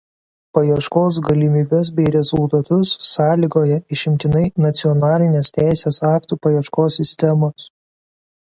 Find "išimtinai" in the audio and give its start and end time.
3.97-4.43